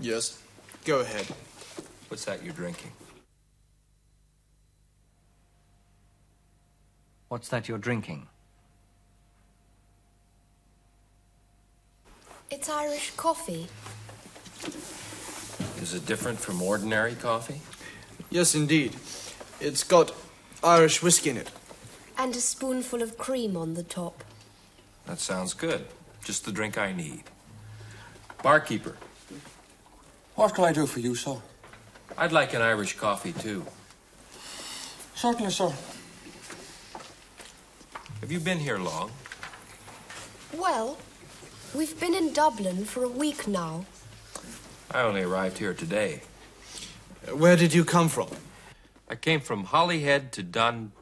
Yes. 0.00 0.42
Go 0.84 0.98
ahead. 0.98 1.26
What's 2.08 2.24
that 2.24 2.42
you're 2.42 2.52
drinking? 2.52 2.90
What's 7.28 7.48
that 7.50 7.68
you're 7.68 7.78
drinking? 7.78 8.26
It's 12.50 12.68
Irish 12.68 13.12
coffee. 13.12 13.68
Is 15.80 15.94
it 15.94 16.04
different 16.04 16.40
from 16.40 16.60
ordinary 16.60 17.14
coffee? 17.14 17.60
Yes, 18.28 18.56
indeed. 18.56 18.96
It's 19.60 19.84
got 19.84 20.12
Irish 20.64 21.00
whiskey 21.00 21.30
in 21.30 21.36
it. 21.36 21.52
And 22.18 22.34
a 22.34 22.40
spoonful 22.40 23.02
of 23.02 23.16
cream 23.18 23.56
on 23.56 23.74
the 23.74 23.84
top. 23.84 24.24
That 25.06 25.20
sounds 25.20 25.54
good. 25.54 25.86
Just 26.24 26.44
the 26.44 26.52
drink 26.52 26.78
I 26.78 26.92
need. 26.92 27.24
Barkeeper, 28.42 28.96
What 30.34 30.54
can 30.54 30.64
I 30.64 30.72
do 30.72 30.86
for 30.86 31.00
you, 31.00 31.14
sir? 31.14 31.36
I'd 32.16 32.32
like 32.32 32.54
an 32.54 32.62
Irish 32.62 32.96
coffee 32.96 33.32
too. 33.32 33.64
Certainly, 35.14 35.52
sir. 35.52 35.72
Have 38.20 38.30
you 38.32 38.40
been 38.40 38.58
here 38.58 38.78
long? 38.78 39.10
Well, 40.52 40.98
we've 41.74 41.98
been 41.98 42.14
in 42.14 42.32
Dublin 42.32 42.84
for 42.84 43.04
a 43.04 43.08
week 43.08 43.46
now. 43.46 43.84
I 44.90 45.02
only 45.02 45.22
arrived 45.22 45.58
here 45.58 45.74
today. 45.74 46.22
Where 47.32 47.56
did 47.56 47.72
you 47.72 47.84
come 47.84 48.08
from? 48.08 48.28
I 49.08 49.14
came 49.14 49.40
from 49.40 49.64
Holyhead 49.64 50.32
to 50.32 50.42
Dun. 50.42 50.92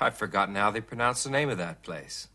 I've 0.00 0.16
forgotten 0.16 0.54
how 0.54 0.70
they 0.70 0.80
pronounce 0.80 1.24
the 1.24 1.30
name 1.30 1.50
of 1.50 1.58
that 1.58 1.82
place. 1.82 2.28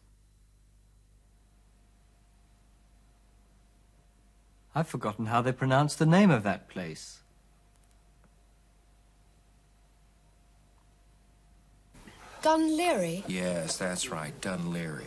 I've 4.76 4.88
forgotten 4.88 5.28
how 5.28 5.42
they 5.42 5.52
pronounce 5.52 5.96
the 5.96 6.06
name 6.06 6.30
of 6.30 6.44
that 6.44 6.70
place. 6.70 7.20
Dun 12.42 12.78
Laoghaire. 12.78 13.24
Yes, 13.28 13.78
that's 13.78 14.10
right, 14.10 14.40
Dun 14.40 14.72
Laoghaire. 14.72 15.04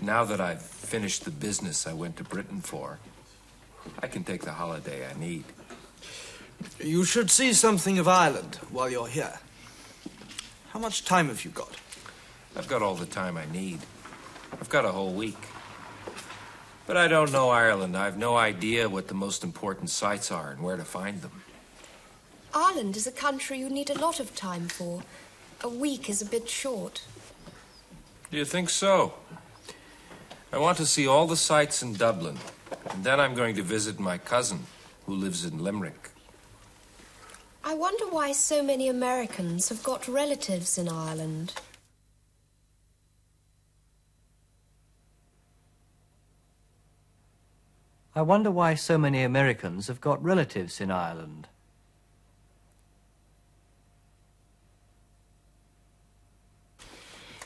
Now 0.00 0.24
that 0.24 0.40
I've 0.40 0.62
finished 0.62 1.24
the 1.24 1.30
business 1.30 1.86
I 1.86 1.92
went 1.92 2.16
to 2.16 2.24
Britain 2.24 2.60
for, 2.60 2.98
I 4.02 4.06
can 4.06 4.24
take 4.24 4.42
the 4.42 4.52
holiday 4.52 5.06
I 5.08 5.18
need. 5.18 5.44
You 6.78 7.04
should 7.04 7.30
see 7.30 7.52
something 7.52 7.98
of 7.98 8.08
Ireland 8.08 8.56
while 8.70 8.88
you're 8.88 9.06
here. 9.06 9.38
How 10.70 10.78
much 10.78 11.04
time 11.04 11.28
have 11.28 11.44
you 11.44 11.50
got? 11.50 11.76
I've 12.56 12.68
got 12.68 12.82
all 12.82 12.94
the 12.94 13.06
time 13.06 13.36
I 13.36 13.44
need. 13.46 13.80
I've 14.52 14.68
got 14.68 14.84
a 14.84 14.92
whole 14.92 15.12
week. 15.12 15.38
But 16.86 16.96
I 16.96 17.08
don't 17.08 17.32
know 17.32 17.50
Ireland. 17.50 17.96
I've 17.96 18.16
no 18.16 18.36
idea 18.36 18.88
what 18.88 19.08
the 19.08 19.14
most 19.14 19.42
important 19.42 19.90
sites 19.90 20.30
are 20.30 20.50
and 20.50 20.62
where 20.62 20.76
to 20.76 20.84
find 20.84 21.20
them. 21.20 21.42
Ireland 22.54 22.96
is 22.96 23.06
a 23.06 23.12
country 23.12 23.58
you 23.58 23.68
need 23.68 23.90
a 23.90 23.98
lot 23.98 24.20
of 24.20 24.34
time 24.34 24.68
for. 24.68 25.02
A 25.62 25.68
week 25.68 26.08
is 26.08 26.22
a 26.22 26.26
bit 26.26 26.48
short. 26.48 27.02
Do 28.30 28.36
you 28.36 28.44
think 28.44 28.70
so? 28.70 29.14
I 30.52 30.58
want 30.58 30.78
to 30.78 30.86
see 30.86 31.06
all 31.06 31.26
the 31.26 31.36
sights 31.36 31.82
in 31.82 31.94
Dublin, 31.94 32.38
and 32.90 33.04
then 33.04 33.20
I'm 33.20 33.34
going 33.34 33.56
to 33.56 33.62
visit 33.62 33.98
my 33.98 34.16
cousin, 34.16 34.66
who 35.06 35.14
lives 35.14 35.44
in 35.44 35.62
Limerick. 35.62 36.10
I 37.64 37.74
wonder 37.74 38.06
why 38.06 38.32
so 38.32 38.62
many 38.62 38.88
Americans 38.88 39.68
have 39.70 39.82
got 39.82 40.06
relatives 40.06 40.78
in 40.78 40.88
Ireland. 40.88 41.52
I 48.16 48.22
wonder 48.22 48.50
why 48.50 48.76
so 48.76 48.96
many 48.96 49.22
Americans 49.22 49.88
have 49.88 50.00
got 50.00 50.24
relatives 50.24 50.80
in 50.80 50.90
Ireland. 50.90 51.48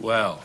Well, 0.00 0.44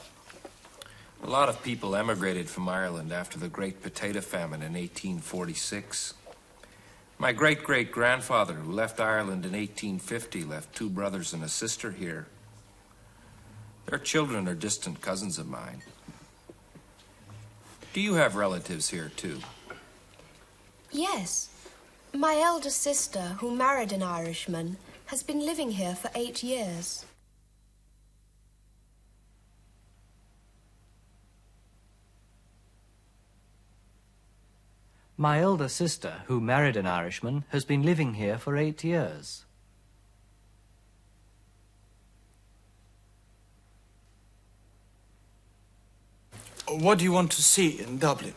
a 1.24 1.30
lot 1.30 1.48
of 1.48 1.62
people 1.62 1.96
emigrated 1.96 2.50
from 2.50 2.68
Ireland 2.68 3.14
after 3.14 3.38
the 3.38 3.48
Great 3.48 3.84
Potato 3.84 4.20
Famine 4.20 4.64
in 4.64 4.74
1846. 4.74 6.16
My 7.20 7.32
great 7.32 7.64
great 7.64 7.92
grandfather, 7.92 8.56
who 8.56 8.72
left 8.72 9.00
Ireland 9.00 9.46
in 9.46 9.52
1850, 9.52 10.44
left 10.44 10.76
two 10.76 10.90
brothers 10.90 11.34
and 11.34 11.44
a 11.44 11.48
sister 11.48 11.92
here. 11.92 12.26
Their 13.86 14.00
children 14.00 14.48
are 14.48 14.56
distant 14.56 15.02
cousins 15.02 15.38
of 15.38 15.48
mine. 15.48 15.84
Do 17.94 18.02
you 18.02 18.16
have 18.16 18.36
relatives 18.36 18.90
here, 18.90 19.12
too? 19.16 19.38
Yes. 20.96 21.50
My 22.14 22.38
elder 22.38 22.70
sister, 22.70 23.36
who 23.40 23.54
married 23.54 23.92
an 23.92 24.02
Irishman, 24.02 24.78
has 25.08 25.24
been 25.24 25.46
living 25.46 25.72
here 25.72 25.94
for 25.94 26.10
eight 26.16 26.42
years. 26.42 27.06
My 35.18 35.42
elder 35.42 35.68
sister, 35.68 36.24
who 36.28 36.40
married 36.40 36.78
an 36.78 36.86
Irishman, 36.86 37.44
has 37.50 37.66
been 37.66 37.84
living 37.84 38.14
here 38.14 38.38
for 38.38 38.56
eight 38.56 38.82
years. 38.84 39.44
What 46.70 47.00
do 47.00 47.04
you 47.04 47.12
want 47.12 47.32
to 47.32 47.42
see 47.42 47.80
in 47.82 47.98
Dublin? 47.98 48.34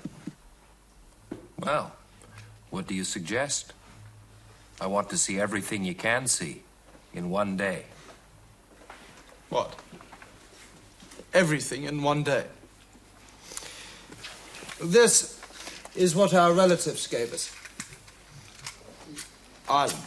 Well, 1.60 1.97
what 2.70 2.86
do 2.86 2.94
you 2.94 3.04
suggest? 3.04 3.72
I 4.80 4.86
want 4.86 5.10
to 5.10 5.18
see 5.18 5.40
everything 5.40 5.84
you 5.84 5.94
can 5.94 6.26
see 6.26 6.62
in 7.12 7.30
one 7.30 7.56
day. 7.56 7.84
What? 9.48 9.74
Everything 11.34 11.84
in 11.84 12.02
one 12.02 12.22
day. 12.22 12.44
This 14.80 15.40
is 15.96 16.14
what 16.14 16.32
our 16.32 16.52
relatives 16.52 17.06
gave 17.06 17.32
us 17.32 17.52
Ireland. 19.68 19.98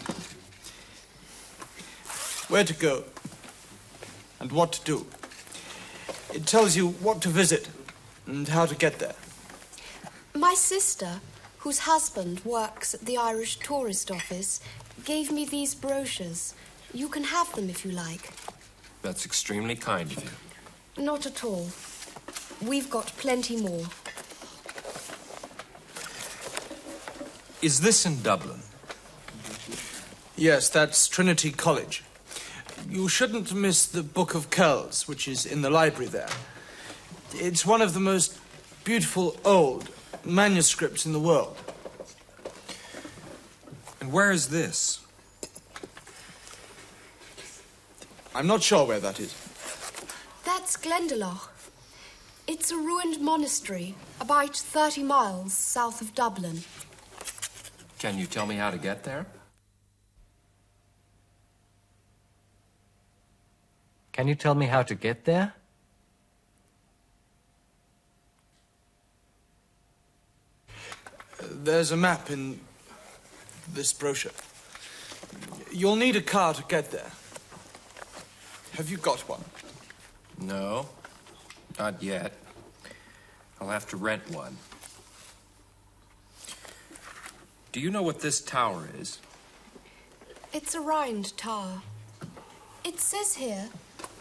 Where 2.47 2.63
to 2.63 2.73
go 2.73 3.03
and 4.39 4.51
what 4.51 4.71
to 4.73 4.83
do. 4.83 5.05
It 6.33 6.45
tells 6.45 6.75
you 6.75 6.89
what 6.89 7.21
to 7.21 7.29
visit 7.29 7.69
and 8.25 8.47
how 8.47 8.65
to 8.65 8.75
get 8.75 8.99
there. 8.99 9.15
My 10.33 10.53
sister, 10.53 11.19
whose 11.61 11.79
husband 11.79 12.43
works 12.43 12.93
at 12.93 13.01
the 13.01 13.17
Irish 13.17 13.57
Tourist 13.57 14.09
Office, 14.09 14.59
gave 15.05 15.31
me 15.31 15.45
these 15.45 15.75
brochures. 15.75 16.55
You 16.91 17.07
can 17.07 17.23
have 17.23 17.53
them 17.53 17.69
if 17.69 17.85
you 17.85 17.91
like. 17.91 18.31
That's 19.03 19.25
extremely 19.25 19.75
kind 19.75 20.11
of 20.11 20.23
you. 20.23 21.03
Not 21.03 21.25
at 21.25 21.43
all. 21.43 21.69
We've 22.61 22.89
got 22.89 23.07
plenty 23.17 23.57
more. 23.61 23.85
Is 27.61 27.81
this 27.81 28.07
in 28.07 28.23
Dublin? 28.23 28.61
Yes, 30.35 30.67
that's 30.67 31.07
Trinity 31.07 31.51
College. 31.51 32.03
You 32.89 33.07
shouldn't 33.07 33.53
miss 33.53 33.85
the 33.85 34.01
Book 34.01 34.33
of 34.33 34.49
Kells, 34.49 35.07
which 35.07 35.27
is 35.27 35.45
in 35.45 35.61
the 35.61 35.69
library 35.69 36.07
there. 36.07 36.29
It's 37.35 37.67
one 37.67 37.83
of 37.83 37.93
the 37.93 37.99
most 37.99 38.39
beautiful 38.83 39.37
old 39.45 39.89
manuscripts 40.25 41.05
in 41.05 41.13
the 41.13 41.19
world. 41.19 41.57
And 43.99 44.11
where 44.11 44.31
is 44.31 44.49
this? 44.49 44.99
I'm 48.33 48.47
not 48.47 48.63
sure 48.63 48.85
where 48.85 48.99
that 48.99 49.19
is. 49.19 49.33
That's 50.45 50.77
Glendalough. 50.77 51.49
It's 52.47 52.71
a 52.71 52.77
ruined 52.77 53.21
monastery 53.21 53.95
about 54.19 54.55
30 54.55 55.03
miles 55.03 55.53
south 55.53 56.01
of 56.01 56.15
Dublin. 56.15 56.61
Can 57.99 58.17
you 58.17 58.25
tell 58.25 58.45
me 58.45 58.55
how 58.55 58.71
to 58.71 58.77
get 58.77 59.03
there? 59.03 59.25
Can 64.11 64.27
you 64.27 64.35
tell 64.35 64.55
me 64.55 64.65
how 64.65 64.83
to 64.83 64.95
get 64.95 65.25
there? 65.25 65.53
There's 71.63 71.91
a 71.91 71.97
map 71.97 72.31
in 72.31 72.59
this 73.71 73.93
brochure. 73.93 74.31
You'll 75.71 75.95
need 75.95 76.15
a 76.15 76.21
car 76.21 76.55
to 76.55 76.63
get 76.67 76.89
there. 76.89 77.11
Have 78.73 78.89
you 78.89 78.97
got 78.97 79.19
one? 79.29 79.43
No, 80.39 80.87
not 81.77 82.01
yet. 82.01 82.33
I'll 83.59 83.69
have 83.69 83.87
to 83.89 83.97
rent 83.97 84.27
one. 84.31 84.57
Do 87.71 87.79
you 87.79 87.91
know 87.91 88.01
what 88.01 88.21
this 88.21 88.41
tower 88.41 88.89
is? 88.99 89.19
It's 90.53 90.73
a 90.73 90.81
round 90.81 91.37
tower. 91.37 91.83
It 92.83 92.99
says 92.99 93.35
here 93.35 93.69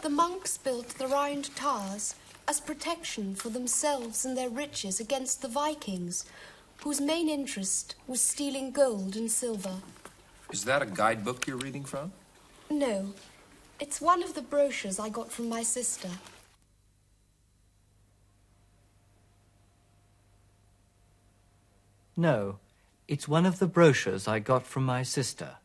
the 0.03 0.11
monks 0.11 0.59
built 0.59 0.89
the 0.89 1.07
round 1.07 1.55
towers 1.55 2.13
as 2.47 2.59
protection 2.59 3.33
for 3.33 3.49
themselves 3.49 4.25
and 4.25 4.37
their 4.37 4.49
riches 4.49 4.99
against 4.99 5.41
the 5.41 5.47
Vikings, 5.47 6.25
whose 6.83 6.99
main 6.99 7.29
interest 7.29 7.95
was 8.07 8.19
stealing 8.19 8.71
gold 8.71 9.15
and 9.15 9.29
silver. 9.29 9.75
Is 10.51 10.65
that 10.65 10.81
a 10.81 10.85
guidebook 10.85 11.47
you're 11.47 11.57
reading 11.57 11.85
from? 11.85 12.11
No, 12.69 13.13
it's 13.79 14.01
one 14.01 14.23
of 14.23 14.33
the 14.33 14.41
brochures 14.41 14.99
I 14.99 15.09
got 15.09 15.31
from 15.31 15.47
my 15.47 15.63
sister. 15.63 16.09
No, 22.17 22.57
it's 23.07 23.27
one 23.27 23.45
of 23.45 23.59
the 23.59 23.67
brochures 23.67 24.27
I 24.27 24.39
got 24.39 24.65
from 24.65 24.83
my 24.83 25.03
sister. 25.03 25.55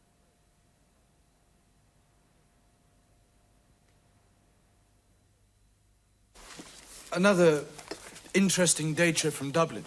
Another 7.13 7.65
interesting 8.35 8.95
dature 8.95 9.33
from 9.33 9.51
Dublin 9.51 9.85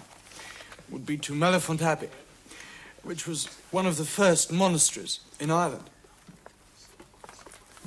would 0.91 1.06
be 1.06 1.17
to 1.17 1.34
Mellifont 1.34 1.82
Abbey, 1.82 2.10
which 3.04 3.28
was 3.28 3.47
one 3.71 3.86
of 3.86 3.97
the 3.97 4.06
first 4.06 4.52
monasteries 4.52 5.19
in 5.39 5.52
Ireland. 5.52 5.89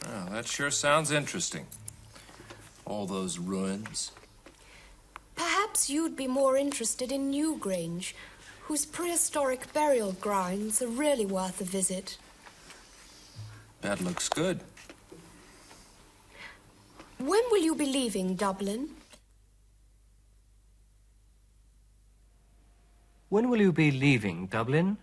Well, 0.07 0.29
that 0.31 0.47
sure 0.47 0.71
sounds 0.71 1.11
interesting. 1.11 1.67
All 2.85 3.07
those 3.07 3.39
ruins. 3.39 4.13
Perhaps 5.37 5.89
you'd 5.89 6.17
be 6.17 6.27
more 6.27 6.57
interested 6.57 7.11
in 7.13 7.33
Newgrange, 7.33 8.13
whose 8.63 8.85
prehistoric 8.85 9.73
burial 9.73 10.13
grounds 10.13 10.83
are 10.83 10.89
really 10.89 11.27
worth 11.27 11.61
a 11.61 11.65
visit. 11.65 12.19
That 13.81 14.01
looks 14.01 14.29
good. 14.29 14.61
When 17.19 17.43
will 17.51 17.63
you 17.63 17.75
be 17.75 17.87
leaving 17.87 18.35
Dublin? 18.35 18.91
When 23.33 23.49
will 23.49 23.63
you 23.63 23.73
be 23.73 23.91
leaving 23.91 24.45
Dublin? 24.49 24.99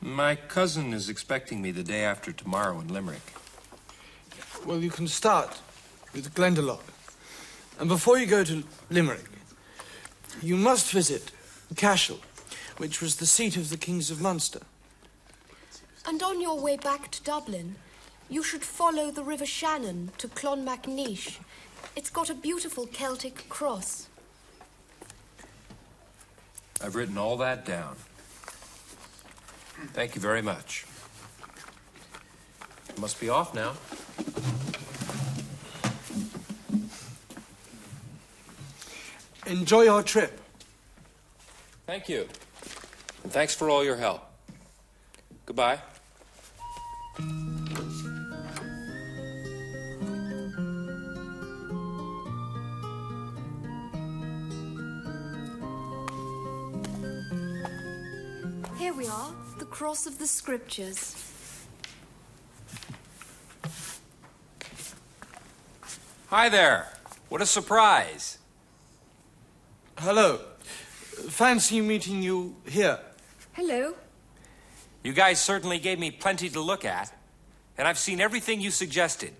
My 0.00 0.34
cousin 0.34 0.94
is 0.94 1.10
expecting 1.10 1.60
me 1.60 1.70
the 1.70 1.82
day 1.82 2.02
after 2.02 2.32
tomorrow 2.32 2.80
in 2.80 2.88
Limerick. 2.88 3.20
Well, 4.64 4.78
you 4.78 4.88
can 4.88 5.06
start 5.06 5.60
with 6.14 6.34
Glendalough. 6.34 6.80
And 7.78 7.90
before 7.90 8.16
you 8.16 8.24
go 8.24 8.42
to 8.42 8.64
Limerick, 8.88 9.28
you 10.40 10.56
must 10.56 10.92
visit 10.92 11.30
Cashel, 11.76 12.20
which 12.78 13.02
was 13.02 13.16
the 13.16 13.26
seat 13.26 13.58
of 13.58 13.68
the 13.68 13.76
kings 13.76 14.10
of 14.10 14.22
Munster. 14.22 14.62
And 16.06 16.22
on 16.22 16.40
your 16.40 16.58
way 16.58 16.78
back 16.78 17.10
to 17.10 17.22
Dublin, 17.22 17.74
you 18.30 18.42
should 18.42 18.62
follow 18.62 19.10
the 19.10 19.22
River 19.22 19.44
Shannon 19.44 20.10
to 20.16 20.28
Clonmacnoise. 20.28 21.36
It's 21.96 22.10
got 22.10 22.28
a 22.30 22.34
beautiful 22.34 22.86
Celtic 22.86 23.48
cross. 23.48 24.08
I've 26.82 26.94
written 26.96 27.16
all 27.16 27.36
that 27.38 27.64
down. 27.64 27.96
Thank 29.92 30.14
you 30.14 30.20
very 30.20 30.42
much. 30.42 30.86
I 32.96 33.00
must 33.00 33.20
be 33.20 33.28
off 33.28 33.54
now. 33.54 33.74
Enjoy 39.46 39.82
your 39.82 40.02
trip. 40.02 40.40
Thank 41.86 42.08
you. 42.08 42.26
And 43.22 43.32
thanks 43.32 43.54
for 43.54 43.68
all 43.68 43.84
your 43.84 43.96
help. 43.96 44.22
Goodbye. 45.46 45.78
Cross 59.84 60.06
of 60.06 60.18
the 60.18 60.26
scriptures. 60.26 61.14
Hi 66.28 66.48
there. 66.48 66.88
What 67.28 67.42
a 67.42 67.46
surprise. 67.46 68.38
Hello. 69.98 70.40
Fancy 71.28 71.82
meeting 71.82 72.22
you 72.22 72.56
here. 72.66 72.98
Hello. 73.52 73.94
You 75.02 75.12
guys 75.12 75.38
certainly 75.38 75.78
gave 75.78 75.98
me 75.98 76.10
plenty 76.10 76.48
to 76.48 76.60
look 76.62 76.86
at, 76.86 77.12
and 77.76 77.86
I've 77.86 77.98
seen 77.98 78.22
everything 78.22 78.62
you 78.62 78.70
suggested. 78.70 79.34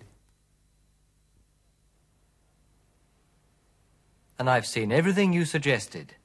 And 4.38 4.50
I've 4.50 4.66
seen 4.66 4.92
everything 4.92 5.32
you 5.32 5.46
suggested. 5.46 6.16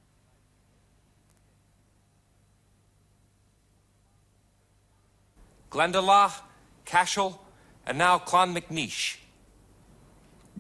Glendalough, 5.70 6.34
Cashel, 6.86 7.42
and 7.86 7.98
now 7.98 8.18
Clonmacnoise. 8.20 9.18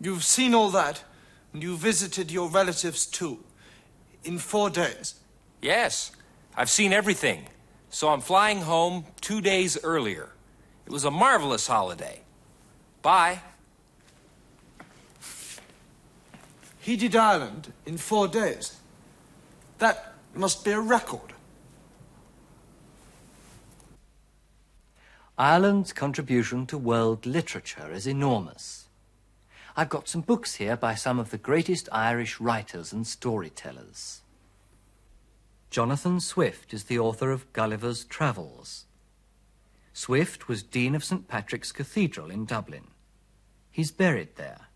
You've 0.01 0.23
seen 0.23 0.53
all 0.53 0.69
that, 0.71 1.03
and 1.53 1.61
you 1.63 1.75
visited 1.75 2.31
your 2.31 2.49
relatives 2.49 3.05
too. 3.05 3.39
In 4.23 4.37
four 4.37 4.69
days. 4.69 5.15
Yes, 5.61 6.11
I've 6.55 6.69
seen 6.69 6.93
everything, 6.93 7.47
so 7.89 8.09
I'm 8.09 8.21
flying 8.21 8.61
home 8.61 9.05
two 9.21 9.41
days 9.41 9.77
earlier. 9.83 10.29
It 10.85 10.91
was 10.91 11.05
a 11.05 11.11
marvelous 11.11 11.67
holiday. 11.67 12.21
Bye. 13.01 13.41
He 16.79 16.95
did 16.95 17.15
Ireland 17.15 17.73
in 17.85 17.97
four 17.97 18.27
days. 18.27 18.77
That 19.79 20.15
must 20.33 20.63
be 20.65 20.71
a 20.71 20.79
record. 20.79 21.33
Ireland's 25.39 25.93
contribution 25.93 26.65
to 26.65 26.77
world 26.77 27.25
literature 27.25 27.93
is 27.93 28.05
enormous. 28.05 28.89
I've 29.73 29.87
got 29.87 30.09
some 30.09 30.19
books 30.19 30.55
here 30.55 30.75
by 30.75 30.95
some 30.95 31.17
of 31.17 31.29
the 31.29 31.37
greatest 31.37 31.87
Irish 31.93 32.41
writers 32.41 32.91
and 32.91 33.07
storytellers. 33.07 34.19
Jonathan 35.69 36.19
Swift 36.19 36.73
is 36.73 36.83
the 36.83 36.99
author 36.99 37.31
of 37.31 37.53
Gulliver's 37.53 38.03
Travels. 38.03 38.83
Swift 39.93 40.49
was 40.49 40.61
Dean 40.61 40.93
of 40.93 41.05
St. 41.05 41.29
Patrick's 41.29 41.71
Cathedral 41.71 42.29
in 42.29 42.43
Dublin. 42.43 42.87
He's 43.71 43.91
buried 43.91 44.35
there. 44.35 44.67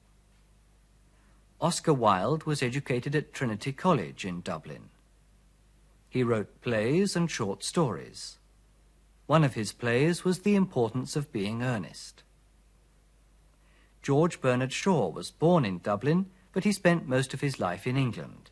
Oscar 1.59 1.93
Wilde 1.93 2.45
was 2.45 2.63
educated 2.63 3.17
at 3.17 3.33
Trinity 3.33 3.73
College 3.73 4.23
in 4.23 4.39
Dublin. 4.39 4.91
He 6.07 6.23
wrote 6.23 6.61
plays 6.61 7.17
and 7.17 7.29
short 7.29 7.65
stories. 7.65 8.37
One 9.33 9.43
of 9.43 9.55
his 9.55 9.71
plays 9.73 10.23
was 10.23 10.41
The 10.41 10.53
Importance 10.53 11.15
of 11.15 11.31
Being 11.31 11.63
Earnest. 11.63 12.21
George 14.03 14.39
Bernard 14.39 14.71
Shaw 14.71 15.09
was 15.09 15.31
born 15.31 15.65
in 15.65 15.79
Dublin, 15.79 16.27
but 16.51 16.65
he 16.65 16.71
spent 16.71 17.07
most 17.07 17.33
of 17.33 17.41
his 17.41 17.59
life 17.59 17.87
in 17.87 17.97
England. 17.97 18.51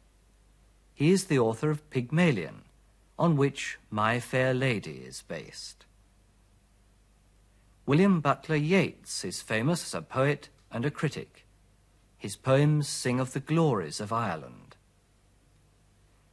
He 0.95 1.11
is 1.11 1.25
the 1.25 1.37
author 1.37 1.69
of 1.69 1.87
Pygmalion, 1.91 2.63
on 3.19 3.37
which 3.37 3.77
My 3.91 4.19
Fair 4.19 4.55
Lady 4.55 5.03
is 5.05 5.21
based. 5.21 5.85
William 7.85 8.19
Butler 8.19 8.55
Yeats 8.55 9.23
is 9.23 9.39
famous 9.39 9.83
as 9.85 9.93
a 9.93 10.01
poet 10.01 10.49
and 10.71 10.83
a 10.83 10.89
critic. 10.89 11.45
His 12.17 12.35
poems 12.35 12.87
sing 12.87 13.19
of 13.19 13.33
the 13.33 13.39
glories 13.39 14.01
of 14.01 14.11
Ireland. 14.11 14.77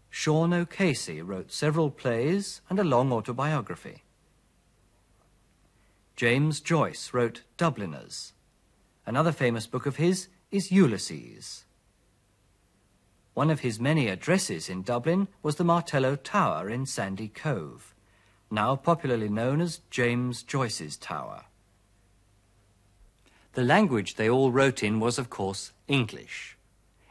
Sean 0.09 0.55
O'Casey 0.55 1.21
wrote 1.21 1.53
several 1.53 1.91
plays 1.91 2.63
and 2.71 2.79
a 2.79 2.83
long 2.85 3.13
autobiography. 3.13 4.05
James 6.19 6.59
Joyce 6.59 7.15
wrote 7.15 7.43
Dubliners. 7.57 8.33
Another 9.07 9.31
famous 9.31 9.69
book 9.69 9.87
of 9.87 9.99
his 9.99 10.27
is 10.51 10.73
Ulysses. 10.73 11.65
One 13.35 13.51
of 13.51 13.61
his 13.61 13.79
many 13.79 14.09
addresses 14.09 14.69
in 14.69 14.83
Dublin 14.83 15.29
was 15.45 15.55
the 15.55 15.65
Martello 15.65 16.17
Tower 16.17 16.69
in 16.69 16.87
Sandycove, 16.87 17.95
now 18.51 18.75
popularly 18.75 19.29
known 19.29 19.61
as 19.61 19.83
James 19.91 20.43
Joyce's 20.43 20.97
Tower. 20.97 21.45
The 23.53 23.63
language 23.63 24.17
they 24.17 24.29
all 24.29 24.51
wrote 24.51 24.83
in 24.83 24.99
was, 24.99 25.21
of 25.21 25.31
course, 25.31 25.71
English. 25.87 26.59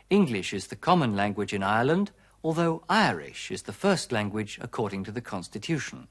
English 0.10 0.52
is 0.52 0.68
the 0.68 0.76
common 0.76 1.16
language 1.16 1.54
in 1.54 1.64
Ireland, 1.64 2.12
although 2.44 2.84
Irish 2.90 3.52
is 3.52 3.62
the 3.62 3.72
first 3.72 4.12
language 4.12 4.60
according 4.62 5.06
to 5.06 5.14
the 5.14 5.22
Constitution. 5.22 6.10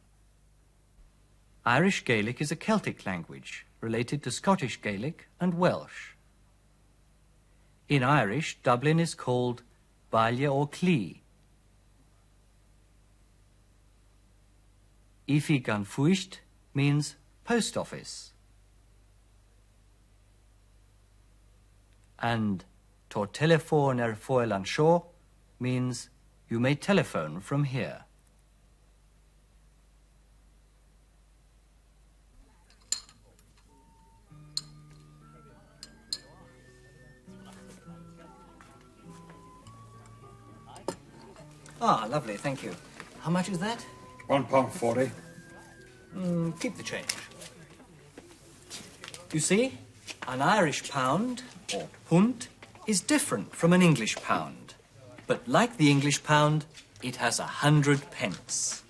Irish 1.66 2.05
Gaelic 2.05 2.40
is 2.40 2.52
a 2.52 2.57
Celtic 2.57 3.05
language 3.05 3.66
related 3.81 4.22
to 4.22 4.31
Scottish 4.31 4.81
Gaelic 4.81 5.26
and 5.40 5.55
Welsh. 5.55 6.14
In 7.88 8.05
Irish, 8.05 8.59
Dublin 8.62 9.00
is 9.00 9.16
called 9.16 9.64
Baile 10.12 10.46
Átha 10.46 10.70
Cliath. 10.70 11.20
Oifig 15.29 15.66
an 15.66 15.85
Phoist 15.85 16.38
means 16.72 17.16
post 17.42 17.76
office. 17.76 18.33
And 22.20 22.64
tor 23.11 23.26
telephone 23.26 23.98
er 23.98 24.14
foel 24.14 24.55
an 24.55 24.64
means 25.59 26.11
you 26.48 26.61
may 26.61 26.76
telephone 26.76 27.40
from 27.40 27.64
here. 27.64 28.05
Ah, 41.88 42.05
lovely, 42.11 42.37
thank 42.37 42.64
you. 42.64 42.75
How 43.20 43.31
much 43.31 43.49
is 43.49 43.61
that? 43.61 43.81
One 44.27 44.42
pound 44.42 44.72
forty. 44.72 45.09
Mm, 46.16 46.59
keep 46.59 46.77
the 46.77 46.83
change. 46.83 47.14
You 49.33 49.38
see, 49.38 49.79
an 50.27 50.42
Irish 50.42 50.90
pound, 50.90 51.44
or 51.72 51.88
punt, 52.11 52.49
is 52.88 53.01
different 53.01 53.55
from 53.55 53.72
an 53.72 53.83
English 53.83 54.16
pound. 54.16 54.75
But 55.29 55.46
like 55.46 55.77
the 55.77 55.88
English 55.88 56.25
pound, 56.25 56.64
it 57.05 57.16
has 57.16 57.38
a 57.38 57.46
hundred 57.62 58.11
pence. 58.11 58.83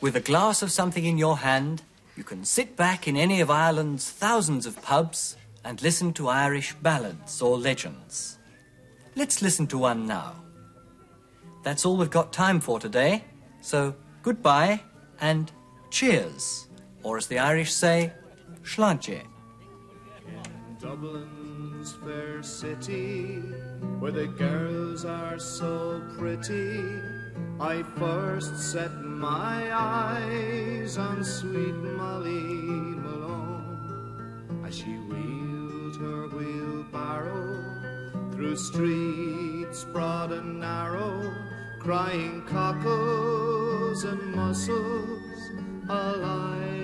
With 0.00 0.16
a 0.16 0.20
glass 0.20 0.60
of 0.60 0.72
something 0.72 1.04
in 1.04 1.18
your 1.18 1.38
hand, 1.38 1.82
you 2.16 2.24
can 2.24 2.44
sit 2.44 2.76
back 2.76 3.06
in 3.06 3.16
any 3.16 3.40
of 3.40 3.48
Ireland's 3.48 4.10
thousands 4.10 4.66
of 4.66 4.82
pubs 4.82 5.36
and 5.62 5.80
listen 5.80 6.12
to 6.14 6.28
Irish 6.28 6.74
ballads 6.82 7.40
or 7.40 7.56
legends. 7.56 8.35
Let's 9.18 9.40
listen 9.40 9.66
to 9.68 9.78
one 9.78 10.06
now. 10.06 10.34
That's 11.62 11.86
all 11.86 11.96
we've 11.96 12.10
got 12.10 12.34
time 12.34 12.60
for 12.60 12.78
today, 12.78 13.24
so 13.62 13.94
goodbye 14.22 14.82
and 15.22 15.50
cheers, 15.88 16.68
or 17.02 17.16
as 17.16 17.26
the 17.26 17.38
Irish 17.38 17.72
say, 17.72 18.12
Sláinte. 18.62 19.22
Dublin's 20.78 21.94
fair 22.04 22.42
city, 22.42 23.38
where 24.00 24.12
the 24.12 24.26
girls 24.26 25.06
are 25.06 25.38
so 25.38 26.02
pretty, 26.18 26.84
I 27.58 27.84
first 27.98 28.58
set 28.70 28.92
my 29.00 29.74
eyes 29.74 30.98
on 30.98 31.24
sweet 31.24 31.74
Molly 31.74 32.55
streets 38.56 39.84
broad 39.84 40.32
and 40.32 40.60
narrow, 40.60 41.32
crying 41.78 42.42
cockles 42.46 44.04
and 44.04 44.34
mussels 44.34 45.50
alive 45.88 46.75